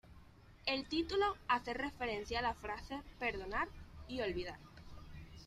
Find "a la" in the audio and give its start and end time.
2.39-2.55